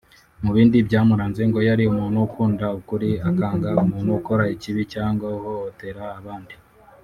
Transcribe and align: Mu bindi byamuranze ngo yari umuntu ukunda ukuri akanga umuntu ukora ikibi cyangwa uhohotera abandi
Mu 0.43 0.49
bindi 0.55 0.77
byamuranze 0.87 1.41
ngo 1.49 1.59
yari 1.69 1.83
umuntu 1.91 2.17
ukunda 2.27 2.65
ukuri 2.79 3.09
akanga 3.29 3.69
umuntu 3.83 4.09
ukora 4.19 4.43
ikibi 4.55 4.81
cyangwa 4.93 5.25
uhohotera 5.37 6.03
abandi 6.19 6.55